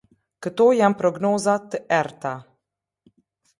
[0.45, 2.35] Këto janë prognoza të errëta.